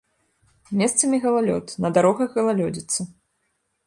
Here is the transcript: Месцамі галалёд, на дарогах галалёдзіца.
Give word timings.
Месцамі 0.79 1.19
галалёд, 1.25 1.65
на 1.85 1.91
дарогах 1.97 2.29
галалёдзіца. 2.39 2.99